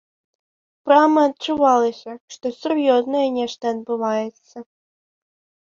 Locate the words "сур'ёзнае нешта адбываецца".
2.63-4.57